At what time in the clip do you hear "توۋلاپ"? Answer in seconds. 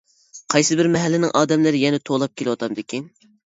2.11-2.37